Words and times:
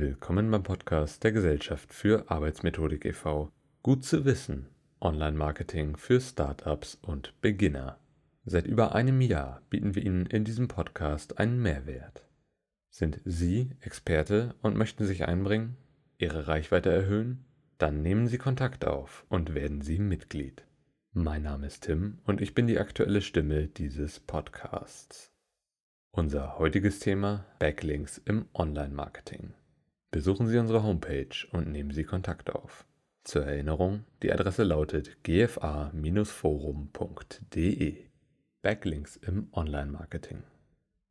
Willkommen 0.00 0.48
beim 0.52 0.62
Podcast 0.62 1.24
der 1.24 1.32
Gesellschaft 1.32 1.92
für 1.92 2.30
Arbeitsmethodik 2.30 3.04
e.V. 3.04 3.50
Gut 3.82 4.04
zu 4.04 4.24
wissen. 4.24 4.68
Online-Marketing 5.00 5.96
für 5.96 6.20
Startups 6.20 6.94
und 7.02 7.34
Beginner. 7.40 7.98
Seit 8.44 8.68
über 8.68 8.94
einem 8.94 9.20
Jahr 9.20 9.60
bieten 9.70 9.96
wir 9.96 10.04
Ihnen 10.04 10.26
in 10.26 10.44
diesem 10.44 10.68
Podcast 10.68 11.40
einen 11.40 11.60
Mehrwert. 11.60 12.28
Sind 12.90 13.20
Sie 13.24 13.70
Experte 13.80 14.54
und 14.62 14.76
möchten 14.76 15.04
sich 15.04 15.26
einbringen, 15.26 15.76
Ihre 16.16 16.46
Reichweite 16.46 16.92
erhöhen? 16.92 17.44
Dann 17.78 18.00
nehmen 18.00 18.28
Sie 18.28 18.38
Kontakt 18.38 18.86
auf 18.86 19.26
und 19.28 19.56
werden 19.56 19.80
Sie 19.80 19.98
Mitglied. 19.98 20.64
Mein 21.12 21.42
Name 21.42 21.66
ist 21.66 21.82
Tim 21.86 22.18
und 22.22 22.40
ich 22.40 22.54
bin 22.54 22.68
die 22.68 22.78
aktuelle 22.78 23.20
Stimme 23.20 23.66
dieses 23.66 24.20
Podcasts. 24.20 25.32
Unser 26.12 26.56
heutiges 26.60 27.00
Thema 27.00 27.46
Backlinks 27.58 28.18
im 28.24 28.46
Online-Marketing. 28.54 29.54
Besuchen 30.10 30.46
Sie 30.46 30.56
unsere 30.56 30.82
Homepage 30.82 31.46
und 31.52 31.70
nehmen 31.70 31.90
Sie 31.90 32.04
Kontakt 32.04 32.48
auf. 32.54 32.86
Zur 33.24 33.44
Erinnerung, 33.44 34.04
die 34.22 34.32
Adresse 34.32 34.64
lautet 34.64 35.22
gfa-forum.de. 35.22 35.92
Backlinks 38.62 39.16
im 39.16 39.48
Online-Marketing. 39.52 40.42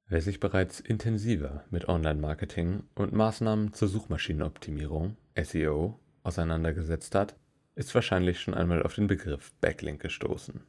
Wer 0.08 0.22
sich 0.22 0.40
bereits 0.40 0.80
intensiver 0.80 1.64
mit 1.70 1.88
Online-Marketing 1.88 2.86
und 2.96 3.14
Maßnahmen 3.14 3.74
zur 3.74 3.88
Suchmaschinenoptimierung 3.88 5.16
SEO 5.40 6.00
auseinandergesetzt 6.24 7.14
hat, 7.14 7.36
ist 7.76 7.94
wahrscheinlich 7.94 8.40
schon 8.40 8.56
einmal 8.56 8.82
auf 8.82 8.96
den 8.96 9.06
Begriff 9.06 9.54
Backlink 9.62 10.02
gestoßen. 10.02 10.64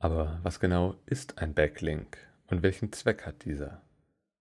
Aber 0.00 0.40
was 0.42 0.58
genau 0.58 0.96
ist 1.06 1.38
ein 1.38 1.54
Backlink 1.54 2.18
und 2.48 2.64
welchen 2.64 2.90
Zweck 2.90 3.24
hat 3.26 3.44
dieser? 3.44 3.80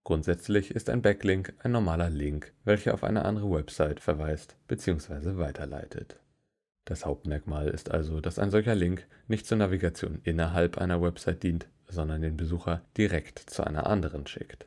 Grundsätzlich 0.09 0.72
ist 0.72 0.90
ein 0.90 1.04
Backlink 1.04 1.54
ein 1.59 1.72
normaler 1.72 2.09
Link, 2.09 2.52
welcher 2.63 2.95
auf 2.95 3.04
eine 3.04 3.26
andere 3.26 3.52
Website 3.52 4.00
verweist 4.00 4.55
bzw. 4.67 5.38
weiterleitet. 5.38 6.20
Das 6.86 7.06
Hauptmerkmal 7.06 7.67
ist 7.67 7.92
also, 7.92 8.20
dass 8.20 8.39
ein 8.39 8.50
solcher 8.50 8.73
Link 8.73 9.06
nicht 9.28 9.45
zur 9.45 9.59
Navigation 9.59 10.20
innerhalb 10.23 10.80
einer 10.80 11.00
Website 11.00 11.44
dient, 11.44 11.67
sondern 11.88 12.23
den 12.23 12.38
Besucher 12.38 12.81
direkt 12.98 13.38
zu 13.38 13.64
einer 13.64 13.86
anderen 13.86 14.25
schickt. 14.25 14.66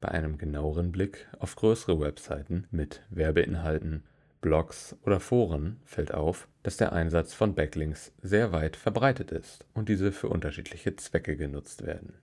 Bei 0.00 0.08
einem 0.08 0.38
genaueren 0.38 0.90
Blick 0.90 1.28
auf 1.38 1.54
größere 1.54 2.00
Webseiten 2.00 2.66
mit 2.70 3.02
Werbeinhalten 3.10 4.04
Blogs 4.40 4.96
oder 5.02 5.20
Foren 5.20 5.82
fällt 5.84 6.14
auf, 6.14 6.48
dass 6.62 6.78
der 6.78 6.94
Einsatz 6.94 7.34
von 7.34 7.54
Backlinks 7.54 8.14
sehr 8.22 8.52
weit 8.52 8.74
verbreitet 8.74 9.32
ist 9.32 9.66
und 9.74 9.90
diese 9.90 10.12
für 10.12 10.30
unterschiedliche 10.30 10.96
Zwecke 10.96 11.36
genutzt 11.36 11.84
werden. 11.84 12.14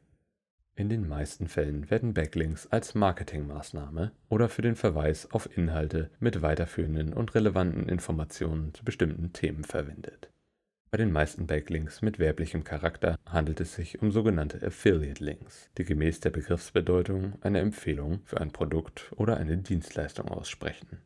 In 0.76 0.90
den 0.90 1.08
meisten 1.08 1.48
Fällen 1.48 1.90
werden 1.90 2.14
Backlinks 2.14 2.68
als 2.68 2.96
Marketingmaßnahme 2.96 4.12
oder 4.30 4.50
für 4.50 4.62
den 4.62 4.76
Verweis 4.76 5.32
auf 5.32 5.58
Inhalte 5.58 6.10
mit 6.20 6.42
weiterführenden 6.42 7.14
und 7.14 7.34
relevanten 7.34 7.88
Informationen 7.88 8.74
zu 8.74 8.84
bestimmten 8.84 9.32
Themen 9.32 9.64
verwendet. 9.64 10.30
Bei 10.92 10.98
den 10.98 11.12
meisten 11.12 11.48
Backlinks 11.48 12.02
mit 12.02 12.20
werblichem 12.20 12.64
Charakter 12.64 13.18
handelt 13.26 13.60
es 13.62 13.76
sich 13.76 14.02
um 14.02 14.12
sogenannte 14.12 14.66
Affiliate 14.66 15.24
Links, 15.24 15.70
die 15.78 15.86
gemäß 15.86 16.20
der 16.20 16.32
Begriffsbedeutung 16.32 17.42
eine 17.42 17.60
Empfehlung 17.60 18.22
für 18.26 18.42
ein 18.42 18.52
Produkt 18.52 19.12
oder 19.16 19.38
eine 19.38 19.58
Dienstleistung 19.58 20.28
aussprechen 20.28 21.00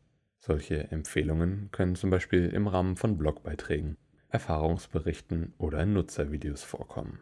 solche 0.50 0.90
Empfehlungen 0.92 1.70
können 1.72 1.96
zum 1.96 2.10
Beispiel 2.10 2.50
im 2.50 2.68
Rahmen 2.68 2.96
von 2.96 3.18
Blogbeiträgen, 3.18 3.98
Erfahrungsberichten 4.30 5.54
oder 5.60 5.86
Nutzervideos 5.86 6.64
vorkommen. 6.64 7.20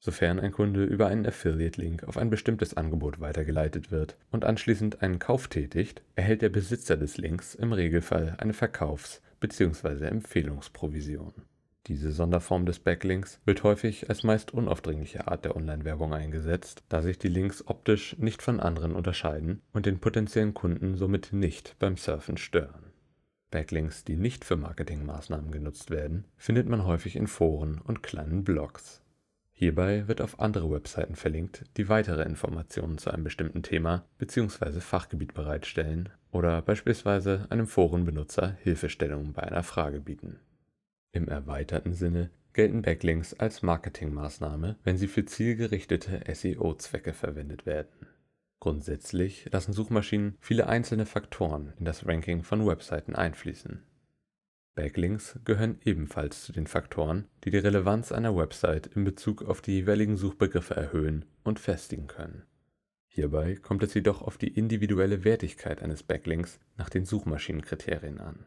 Sofern 0.00 0.40
ein 0.40 0.50
Kunde 0.50 0.84
über 0.84 1.06
einen 1.06 1.26
Affiliate-Link 1.26 2.04
auf 2.04 2.16
ein 2.16 2.30
bestimmtes 2.30 2.74
Angebot 2.76 3.20
weitergeleitet 3.20 3.92
wird 3.92 4.16
und 4.30 4.44
anschließend 4.44 5.02
einen 5.02 5.18
Kauf 5.18 5.48
tätigt, 5.48 6.02
erhält 6.16 6.42
der 6.42 6.48
Besitzer 6.48 6.96
des 6.96 7.16
Links 7.16 7.54
im 7.54 7.72
Regelfall 7.72 8.34
eine 8.38 8.54
Verkaufs- 8.54 9.22
bzw. 9.40 10.06
Empfehlungsprovision 10.06 11.32
diese 11.90 12.12
Sonderform 12.12 12.66
des 12.66 12.78
Backlinks 12.78 13.40
wird 13.44 13.64
häufig 13.64 14.08
als 14.08 14.22
meist 14.22 14.52
unaufdringliche 14.54 15.26
Art 15.26 15.44
der 15.44 15.56
Online-Werbung 15.56 16.12
eingesetzt, 16.14 16.84
da 16.88 17.02
sich 17.02 17.18
die 17.18 17.28
Links 17.28 17.66
optisch 17.66 18.16
nicht 18.18 18.42
von 18.42 18.60
anderen 18.60 18.94
unterscheiden 18.94 19.62
und 19.72 19.86
den 19.86 19.98
potenziellen 19.98 20.54
Kunden 20.54 20.96
somit 20.96 21.32
nicht 21.32 21.76
beim 21.80 21.96
Surfen 21.96 22.36
stören. 22.36 22.92
Backlinks, 23.50 24.04
die 24.04 24.16
nicht 24.16 24.44
für 24.44 24.56
Marketingmaßnahmen 24.56 25.50
genutzt 25.50 25.90
werden, 25.90 26.26
findet 26.36 26.68
man 26.68 26.84
häufig 26.84 27.16
in 27.16 27.26
Foren 27.26 27.80
und 27.82 28.04
kleinen 28.04 28.44
Blogs. 28.44 29.02
Hierbei 29.60 30.08
wird 30.08 30.22
auf 30.22 30.40
andere 30.40 30.70
Webseiten 30.70 31.16
verlinkt, 31.16 31.66
die 31.76 31.90
weitere 31.90 32.22
Informationen 32.22 32.96
zu 32.96 33.10
einem 33.10 33.24
bestimmten 33.24 33.62
Thema 33.62 34.06
bzw. 34.16 34.80
Fachgebiet 34.80 35.34
bereitstellen 35.34 36.08
oder 36.32 36.62
beispielsweise 36.62 37.46
einem 37.50 37.66
Forenbenutzer 37.66 38.56
Hilfestellungen 38.62 39.34
bei 39.34 39.42
einer 39.42 39.62
Frage 39.62 40.00
bieten 40.00 40.40
im 41.12 41.28
erweiterten 41.28 41.92
Sinne 41.92 42.30
gelten 42.54 42.80
Backlinks 42.80 43.34
als 43.34 43.60
Marketingmaßnahme, 43.60 44.76
wenn 44.82 44.96
sie 44.96 45.08
für 45.08 45.26
zielgerichtete 45.26 46.22
SEO-Zwecke 46.32 47.12
verwendet 47.12 47.66
werden. 47.66 48.06
Grundsätzlich 48.60 49.46
lassen 49.52 49.74
Suchmaschinen 49.74 50.38
viele 50.40 50.68
einzelne 50.68 51.04
Faktoren 51.04 51.74
in 51.78 51.84
das 51.84 52.06
Ranking 52.06 52.44
von 52.44 52.66
Webseiten 52.66 53.14
einfließen. 53.14 53.82
Backlinks 54.74 55.38
gehören 55.44 55.78
ebenfalls 55.84 56.44
zu 56.44 56.52
den 56.52 56.66
Faktoren, 56.66 57.26
die 57.44 57.50
die 57.50 57.58
Relevanz 57.58 58.12
einer 58.12 58.36
Website 58.36 58.86
in 58.88 59.04
Bezug 59.04 59.42
auf 59.42 59.60
die 59.60 59.72
jeweiligen 59.72 60.16
Suchbegriffe 60.16 60.74
erhöhen 60.74 61.24
und 61.44 61.58
festigen 61.58 62.06
können. 62.06 62.44
Hierbei 63.08 63.56
kommt 63.56 63.82
es 63.82 63.94
jedoch 63.94 64.22
auf 64.22 64.38
die 64.38 64.54
individuelle 64.54 65.24
Wertigkeit 65.24 65.82
eines 65.82 66.02
Backlinks 66.02 66.60
nach 66.76 66.88
den 66.88 67.04
Suchmaschinenkriterien 67.04 68.20
an 68.20 68.46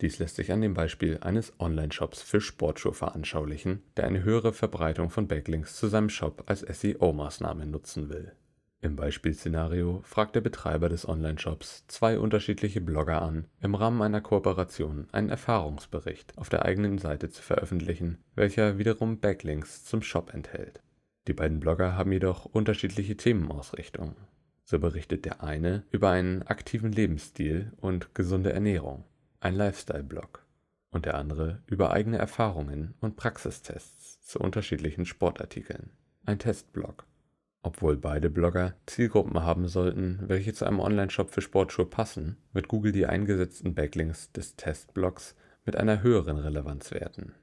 dies 0.00 0.18
lässt 0.18 0.36
sich 0.36 0.50
an 0.50 0.62
dem 0.62 0.72
Beispiel 0.72 1.18
eines 1.20 1.52
Online-Shops 1.60 2.22
für 2.22 2.40
Sportschuhe 2.40 2.94
veranschaulichen, 2.94 3.82
der 3.96 4.06
eine 4.06 4.22
höhere 4.22 4.54
Verbreitung 4.54 5.10
von 5.10 5.28
Backlinks 5.28 5.76
zu 5.76 5.88
seinem 5.88 6.08
Shop 6.08 6.44
als 6.46 6.62
SEO-Maßnahme 6.62 7.66
nutzen 7.66 8.08
will. 8.08 8.32
Im 8.82 8.96
Beispielszenario 8.96 10.00
fragt 10.04 10.34
der 10.34 10.40
Betreiber 10.40 10.88
des 10.88 11.06
Online-Shops 11.06 11.84
zwei 11.86 12.18
unterschiedliche 12.18 12.80
Blogger 12.80 13.20
an, 13.20 13.44
im 13.60 13.74
Rahmen 13.74 14.00
einer 14.00 14.22
Kooperation 14.22 15.06
einen 15.12 15.28
Erfahrungsbericht 15.28 16.38
auf 16.38 16.48
der 16.48 16.64
eigenen 16.64 16.96
Seite 16.96 17.28
zu 17.28 17.42
veröffentlichen, 17.42 18.18
welcher 18.34 18.78
wiederum 18.78 19.20
Backlinks 19.20 19.84
zum 19.84 20.00
Shop 20.00 20.32
enthält. 20.32 20.80
Die 21.28 21.34
beiden 21.34 21.60
Blogger 21.60 21.94
haben 21.94 22.10
jedoch 22.10 22.46
unterschiedliche 22.46 23.18
Themenausrichtungen. 23.18 24.16
So 24.64 24.78
berichtet 24.78 25.26
der 25.26 25.42
eine 25.42 25.84
über 25.90 26.10
einen 26.10 26.42
aktiven 26.44 26.90
Lebensstil 26.90 27.72
und 27.76 28.14
gesunde 28.14 28.54
Ernährung, 28.54 29.04
ein 29.40 29.56
Lifestyle-Blog, 29.56 30.46
und 30.90 31.04
der 31.04 31.16
andere 31.16 31.62
über 31.66 31.92
eigene 31.92 32.16
Erfahrungen 32.16 32.94
und 33.00 33.16
Praxistests 33.16 34.22
zu 34.22 34.38
unterschiedlichen 34.38 35.04
Sportartikeln, 35.04 35.90
ein 36.24 36.38
Testblog. 36.38 37.04
Obwohl 37.62 37.96
beide 37.96 38.30
Blogger 38.30 38.74
Zielgruppen 38.86 39.42
haben 39.42 39.68
sollten, 39.68 40.20
welche 40.26 40.52
zu 40.52 40.64
einem 40.64 40.80
Onlineshop 40.80 41.30
für 41.30 41.42
Sportschuhe 41.42 41.86
passen, 41.86 42.36
wird 42.52 42.68
Google 42.68 42.92
die 42.92 43.06
eingesetzten 43.06 43.74
Backlinks 43.74 44.32
des 44.32 44.56
Testblogs 44.56 45.34
mit 45.64 45.76
einer 45.76 46.02
höheren 46.02 46.38
Relevanz 46.38 46.90
werten. 46.90 47.34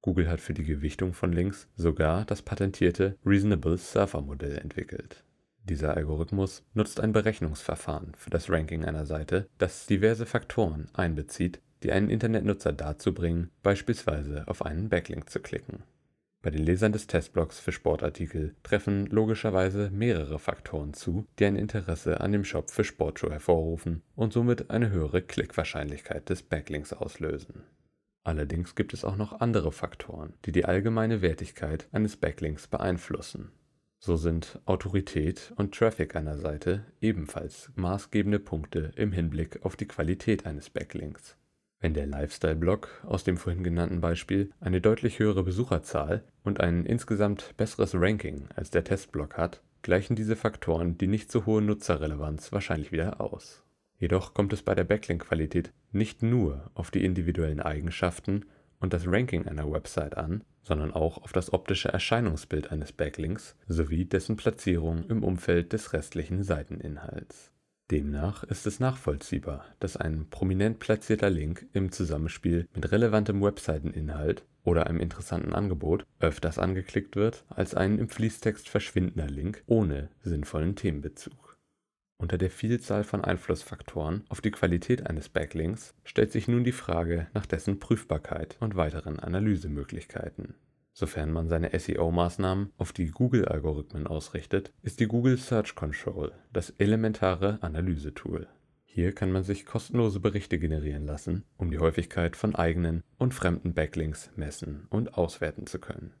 Google 0.00 0.28
hat 0.28 0.40
für 0.40 0.54
die 0.54 0.64
Gewichtung 0.64 1.12
von 1.12 1.32
Links 1.32 1.68
sogar 1.76 2.24
das 2.24 2.42
patentierte 2.42 3.16
Reasonable 3.26 3.76
Surfer 3.76 4.22
Modell 4.22 4.56
entwickelt 4.58 5.24
dieser 5.68 5.96
Algorithmus 5.96 6.62
nutzt 6.72 7.00
ein 7.00 7.12
Berechnungsverfahren 7.12 8.12
für 8.16 8.30
das 8.30 8.50
Ranking 8.50 8.84
einer 8.84 9.04
Seite, 9.04 9.48
das 9.58 9.86
diverse 9.86 10.24
Faktoren 10.24 10.88
einbezieht, 10.94 11.60
die 11.82 11.92
einen 11.92 12.10
Internetnutzer 12.10 12.72
dazu 12.72 13.12
bringen, 13.12 13.50
beispielsweise 13.62 14.44
auf 14.46 14.64
einen 14.64 14.88
Backlink 14.88 15.28
zu 15.30 15.40
klicken. 15.40 15.82
Bei 16.40 16.50
den 16.50 16.62
Lesern 16.62 16.92
des 16.92 17.06
Testblogs 17.06 17.58
für 17.58 17.72
Sportartikel 17.72 18.54
treffen 18.62 19.06
logischerweise 19.06 19.90
mehrere 19.90 20.38
Faktoren 20.38 20.94
zu, 20.94 21.26
die 21.38 21.46
ein 21.46 21.56
Interesse 21.56 22.20
an 22.20 22.32
dem 22.32 22.44
Shop 22.44 22.70
für 22.70 22.84
Sportschuhe 22.84 23.32
hervorrufen 23.32 24.02
und 24.14 24.32
somit 24.32 24.70
eine 24.70 24.90
höhere 24.90 25.22
Klickwahrscheinlichkeit 25.22 26.28
des 26.28 26.42
Backlinks 26.42 26.92
auslösen. 26.92 27.64
Allerdings 28.24 28.74
gibt 28.74 28.94
es 28.94 29.04
auch 29.04 29.16
noch 29.16 29.40
andere 29.40 29.72
Faktoren, 29.72 30.34
die 30.44 30.52
die 30.52 30.64
allgemeine 30.64 31.22
Wertigkeit 31.22 31.88
eines 31.92 32.16
Backlinks 32.16 32.68
beeinflussen 32.68 33.50
so 34.00 34.16
sind 34.16 34.60
Autorität 34.64 35.52
und 35.56 35.74
Traffic 35.74 36.14
einer 36.14 36.38
Seite 36.38 36.84
ebenfalls 37.00 37.70
maßgebende 37.74 38.38
Punkte 38.38 38.92
im 38.94 39.12
Hinblick 39.12 39.64
auf 39.64 39.76
die 39.76 39.88
Qualität 39.88 40.46
eines 40.46 40.70
Backlinks. 40.70 41.36
Wenn 41.80 41.94
der 41.94 42.06
Lifestyle-Blog 42.06 43.04
aus 43.06 43.22
dem 43.22 43.36
vorhin 43.36 43.62
genannten 43.62 44.00
Beispiel 44.00 44.50
eine 44.60 44.80
deutlich 44.80 45.20
höhere 45.20 45.44
Besucherzahl 45.44 46.24
und 46.42 46.60
ein 46.60 46.84
insgesamt 46.84 47.56
besseres 47.56 47.94
Ranking 47.94 48.48
als 48.56 48.70
der 48.70 48.82
Testblog 48.82 49.36
hat, 49.36 49.62
gleichen 49.82 50.16
diese 50.16 50.34
Faktoren 50.34 50.98
die 50.98 51.06
nicht 51.06 51.30
so 51.30 51.46
hohe 51.46 51.62
Nutzerrelevanz 51.62 52.50
wahrscheinlich 52.50 52.90
wieder 52.90 53.20
aus. 53.20 53.64
Jedoch 53.96 54.34
kommt 54.34 54.52
es 54.52 54.62
bei 54.62 54.74
der 54.74 54.84
Backlink-Qualität 54.84 55.72
nicht 55.92 56.22
nur 56.22 56.70
auf 56.74 56.90
die 56.90 57.04
individuellen 57.04 57.60
Eigenschaften 57.60 58.44
und 58.80 58.92
das 58.92 59.06
Ranking 59.06 59.46
einer 59.46 59.70
Website 59.70 60.16
an, 60.16 60.44
sondern 60.62 60.92
auch 60.92 61.18
auf 61.18 61.32
das 61.32 61.52
optische 61.52 61.88
Erscheinungsbild 61.88 62.70
eines 62.70 62.92
Backlinks 62.92 63.56
sowie 63.66 64.04
dessen 64.04 64.36
Platzierung 64.36 65.04
im 65.08 65.22
Umfeld 65.22 65.72
des 65.72 65.92
restlichen 65.92 66.42
Seiteninhalts. 66.42 67.52
Demnach 67.90 68.44
ist 68.44 68.66
es 68.66 68.80
nachvollziehbar, 68.80 69.64
dass 69.80 69.96
ein 69.96 70.26
prominent 70.28 70.78
platzierter 70.78 71.30
Link 71.30 71.66
im 71.72 71.90
Zusammenspiel 71.90 72.68
mit 72.74 72.92
relevantem 72.92 73.42
Webseiteninhalt 73.42 74.44
oder 74.62 74.86
einem 74.86 75.00
interessanten 75.00 75.54
Angebot 75.54 76.04
öfters 76.20 76.58
angeklickt 76.58 77.16
wird 77.16 77.46
als 77.48 77.74
ein 77.74 77.98
im 77.98 78.10
Fließtext 78.10 78.68
verschwindender 78.68 79.30
Link 79.30 79.62
ohne 79.66 80.10
sinnvollen 80.22 80.76
Themenbezug. 80.76 81.56
Unter 82.20 82.36
der 82.36 82.50
Vielzahl 82.50 83.04
von 83.04 83.24
Einflussfaktoren 83.24 84.24
auf 84.28 84.42
die 84.42 84.50
Qualität 84.50 85.06
eines 85.06 85.30
Backlinks 85.30 85.94
stellt 86.04 86.32
sich 86.32 86.46
nun 86.46 86.64
die 86.64 86.72
Frage 86.72 87.28
nach 87.32 87.46
dessen 87.46 87.78
Prüfbarkeit 87.78 88.56
und 88.60 88.76
weiteren 88.76 89.18
Analysemöglichkeiten. 89.18 90.54
Sofern 90.98 91.30
man 91.30 91.46
seine 91.46 91.70
SEO-Maßnahmen 91.78 92.72
auf 92.76 92.92
die 92.92 93.12
Google-Algorithmen 93.12 94.08
ausrichtet, 94.08 94.72
ist 94.82 94.98
die 94.98 95.06
Google 95.06 95.38
Search 95.38 95.76
Control 95.76 96.32
das 96.52 96.70
elementare 96.70 97.58
Analysetool. 97.60 98.48
Hier 98.84 99.14
kann 99.14 99.30
man 99.30 99.44
sich 99.44 99.64
kostenlose 99.64 100.18
Berichte 100.18 100.58
generieren 100.58 101.06
lassen, 101.06 101.44
um 101.56 101.70
die 101.70 101.78
Häufigkeit 101.78 102.34
von 102.34 102.56
eigenen 102.56 103.04
und 103.16 103.32
fremden 103.32 103.74
Backlinks 103.74 104.32
messen 104.34 104.88
und 104.90 105.14
auswerten 105.14 105.68
zu 105.68 105.78
können. 105.78 106.14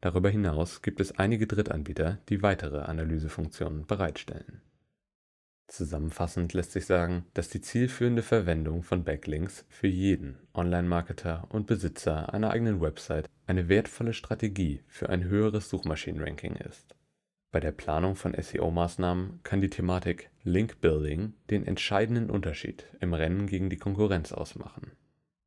Darüber 0.00 0.28
hinaus 0.28 0.82
gibt 0.82 1.00
es 1.00 1.16
einige 1.16 1.46
Drittanbieter, 1.46 2.18
die 2.28 2.42
weitere 2.42 2.80
Analysefunktionen 2.80 3.86
bereitstellen 3.86 4.60
Zusammenfassend 5.68 6.52
lässt 6.52 6.72
sich 6.72 6.86
sagen, 6.86 7.26
dass 7.34 7.48
die 7.48 7.60
zielführende 7.60 8.22
Verwendung 8.22 8.82
von 8.82 9.02
Backlinks 9.02 9.64
für 9.68 9.88
jeden 9.88 10.38
Online-Marketer 10.54 11.48
und 11.50 11.66
Besitzer 11.66 12.32
einer 12.32 12.50
eigenen 12.50 12.80
Website 12.80 13.28
eine 13.46 13.68
wertvolle 13.68 14.12
Strategie 14.12 14.82
für 14.86 15.08
ein 15.08 15.24
höheres 15.24 15.68
Suchmaschinenranking 15.68 16.54
ist. 16.56 16.94
Bei 17.50 17.58
der 17.58 17.72
Planung 17.72 18.14
von 18.14 18.34
SEO-Maßnahmen 18.34 19.40
kann 19.42 19.60
die 19.60 19.70
Thematik 19.70 20.30
Link 20.44 20.80
Building 20.80 21.34
den 21.50 21.66
entscheidenden 21.66 22.30
Unterschied 22.30 22.86
im 23.00 23.12
Rennen 23.12 23.46
gegen 23.46 23.68
die 23.68 23.78
Konkurrenz 23.78 24.32
ausmachen. 24.32 24.92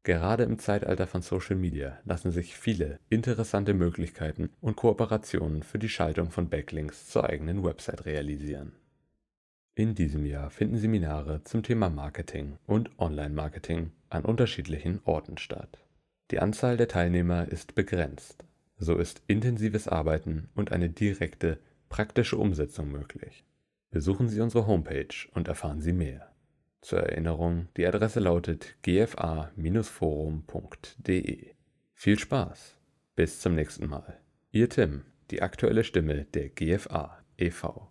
Gerade 0.03 0.43
im 0.43 0.59
Zeitalter 0.59 1.07
von 1.07 1.21
Social 1.21 1.55
Media 1.55 1.99
lassen 2.03 2.31
sich 2.31 2.57
viele 2.57 2.99
interessante 3.09 3.73
Möglichkeiten 3.73 4.49
und 4.59 4.75
Kooperationen 4.75 5.63
für 5.63 5.79
die 5.79 5.89
Schaltung 5.89 6.31
von 6.31 6.49
Backlinks 6.49 7.07
zur 7.07 7.25
eigenen 7.29 7.63
Website 7.63 8.05
realisieren 8.05 8.73
in 9.79 9.95
diesem 9.95 10.25
Jahr 10.25 10.49
finden 10.49 10.77
Seminare 10.77 11.41
zum 11.45 11.63
Thema 11.63 11.89
Marketing 11.89 12.57
und 12.67 12.91
Online-Marketing 12.99 13.93
an 14.09 14.25
unterschiedlichen 14.25 14.99
Orten 15.05 15.37
statt. 15.37 15.79
Die 16.31 16.39
Anzahl 16.39 16.75
der 16.75 16.89
Teilnehmer 16.89 17.47
ist 17.47 17.75
begrenzt, 17.75 18.43
so 18.77 18.97
ist 18.97 19.21
intensives 19.27 19.87
Arbeiten 19.87 20.49
und 20.53 20.73
eine 20.73 20.89
direkte, 20.89 21.59
praktische 21.87 22.35
Umsetzung 22.35 22.91
möglich. 22.91 23.45
Besuchen 23.89 24.27
Sie 24.27 24.41
unsere 24.41 24.67
Homepage 24.67 25.15
und 25.33 25.47
erfahren 25.47 25.79
Sie 25.79 25.93
mehr. 25.93 26.29
Zur 26.81 26.99
Erinnerung, 26.99 27.69
die 27.77 27.87
Adresse 27.87 28.19
lautet 28.19 28.75
gfa-forum.de. 28.81 29.53
Viel 31.93 32.19
Spaß! 32.19 32.75
Bis 33.15 33.39
zum 33.39 33.55
nächsten 33.55 33.87
Mal. 33.87 34.19
Ihr 34.51 34.67
Tim, 34.67 35.05
die 35.31 35.41
aktuelle 35.41 35.85
Stimme 35.85 36.25
der 36.25 36.49
GFA 36.49 37.23
e.V. 37.37 37.89